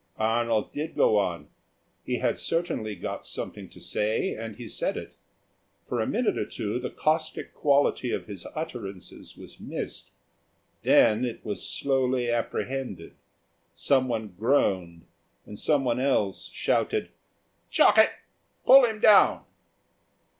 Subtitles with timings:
[0.17, 1.47] Arnold did go on.
[2.03, 5.13] He had certainly got something to say, and he said it.
[5.87, 10.09] For a minute or two the caustic quality of his utterances was missed;
[10.81, 13.13] then it was slowly apprehended.
[13.75, 15.05] Someone groaned,
[15.45, 17.09] and someone else shouted,
[17.69, 18.09] "Chuck it.
[18.65, 19.43] Pull him down."